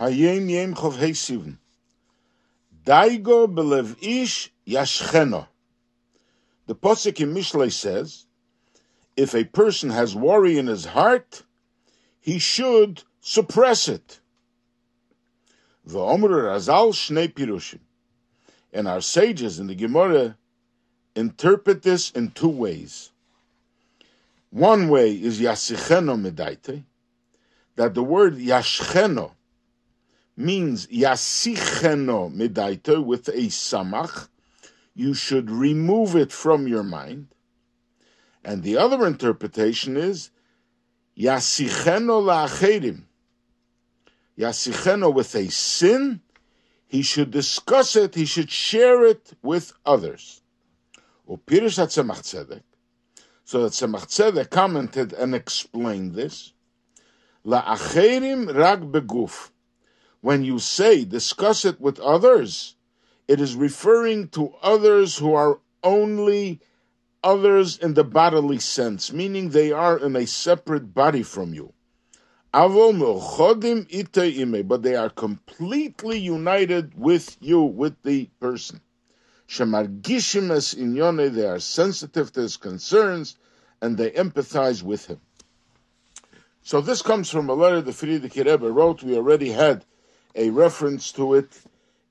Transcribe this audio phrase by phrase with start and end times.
[0.00, 1.56] Hayom Yom Chov
[2.86, 5.46] Daigo belev ish yashcheno.
[6.66, 8.24] The Posik in Mishlei says,
[9.14, 11.42] if a person has worry in his heart,
[12.18, 14.20] he should suppress it.
[15.86, 17.80] V'omru Razal Shnei Pirushim.
[18.72, 20.38] And our sages in the Gemara
[21.14, 23.10] interpret this in two ways.
[24.48, 26.84] One way is Yasicheno Medaite,
[27.76, 29.32] that the word Yashcheno
[30.36, 34.28] means Yasicheno Medaite with a samach.
[34.94, 37.28] You should remove it from your mind.
[38.44, 40.30] And the other interpretation is
[41.18, 43.04] Yasicheno La'acherim.
[44.38, 46.22] Yasicheno with a sin,
[46.86, 50.42] he should discuss it, he should share it with others.
[51.28, 52.62] Upirish Tzemach Tzedek.
[53.44, 56.52] So that Tzemach Tzedek commented and explained this.
[57.44, 59.50] La'acherim rag beguf.
[60.22, 62.76] When you say discuss it with others,
[63.26, 66.60] it is referring to others who are only
[67.22, 71.72] others in the bodily sense, meaning they are in a separate body from you.
[72.52, 72.68] But
[74.82, 78.80] they are completely united with you, with the person.
[79.48, 79.64] They
[81.46, 83.36] are sensitive to his concerns
[83.80, 85.20] and they empathize with him.
[86.62, 89.02] So this comes from a letter the Frierdiker Rebbe wrote.
[89.02, 89.86] We already had
[90.34, 91.60] a reference to it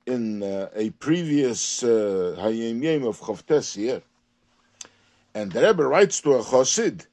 [0.06, 4.02] in uh, a previous uh, Hayom Yom of Chavtes here.
[5.34, 7.06] And the Rebbe writes to a Chosid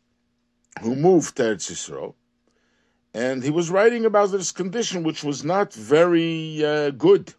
[0.82, 2.14] who moved to Eretz Yisrael,
[3.14, 7.32] and he was writing about this condition, which was not very uh, good.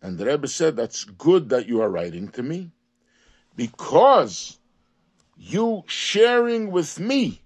[0.00, 2.70] And the Rebbe said, That's good that you are writing to me,
[3.56, 4.58] because
[5.36, 7.42] you sharing with me,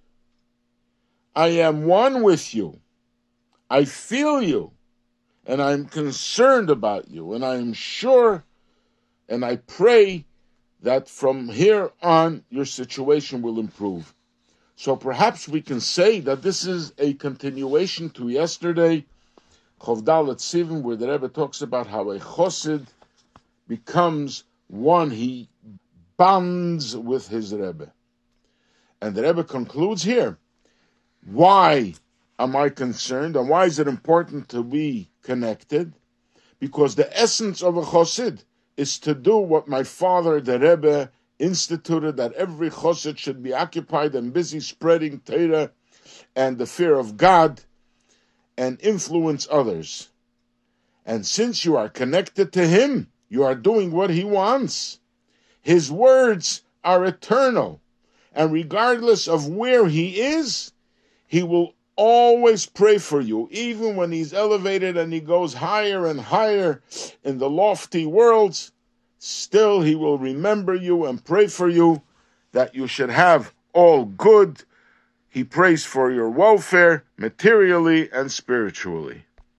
[1.35, 2.81] I am one with you.
[3.69, 4.73] I feel you,
[5.47, 8.45] and I'm concerned about you, and I am sure,
[9.29, 10.25] and I pray
[10.83, 14.13] that from here on your situation will improve.
[14.75, 19.07] So perhaps we can say that this is a continuation to yesterday,
[19.81, 22.87] Chovdalet Sivan, where the Rebbe talks about how a chosid
[23.69, 25.49] becomes one, he
[26.17, 27.93] bonds with his Rebbe.
[29.01, 30.39] And the Rebbe concludes here,
[31.25, 31.95] why
[32.39, 35.93] am I concerned and why is it important to be connected?
[36.59, 38.45] Because the essence of a chosid
[38.77, 44.15] is to do what my father, the Rebbe, instituted that every chosid should be occupied
[44.15, 45.73] and busy spreading Torah
[46.35, 47.61] and the fear of God
[48.57, 50.09] and influence others.
[51.05, 55.01] And since you are connected to Him, you are doing what He wants.
[55.61, 57.81] His words are eternal.
[58.33, 60.73] And regardless of where He is,
[61.27, 66.21] He will always pray for you, even when he's elevated and he goes higher and
[66.21, 66.83] higher
[67.25, 68.73] in the lofty worlds,
[69.19, 72.03] still he will remember you and pray for you
[72.53, 74.63] that you should have all good.
[75.29, 79.25] He prays for your welfare materially and spiritually.